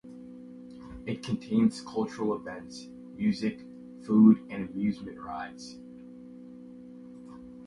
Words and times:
It 1.05 1.21
contains 1.21 1.81
cultural 1.81 2.33
events, 2.33 2.87
music, 3.13 3.59
food 4.03 4.39
and 4.49 4.67
amusement 4.67 5.19
rides. 5.19 5.77